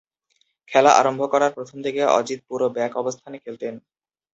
খেলা 0.71 0.91
আরম্ভ 0.99 1.21
করার 1.33 1.51
প্রথম 1.57 1.77
দিকে, 1.85 2.01
অজিত 2.17 2.39
পুরো 2.47 2.65
ব্যাক 2.75 2.91
অবস্থানে 3.01 3.37
খেলতেন। 3.43 3.73